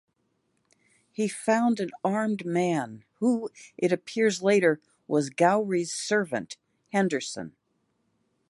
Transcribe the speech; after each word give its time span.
He 1.11 1.27
found 1.27 1.79
an 1.79 1.91
armed 2.03 2.43
man, 2.43 3.03
who, 3.19 3.51
it 3.77 3.91
appears 3.91 4.41
later, 4.41 4.81
was 5.07 5.29
Gowrie's 5.29 5.93
servant, 5.93 6.57
Henderson. 6.91 7.55